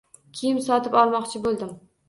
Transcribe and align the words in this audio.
Kiyim 0.39 0.61
sotib 0.69 0.97
olmoqchi 1.03 1.45
boʻldim. 1.47 1.79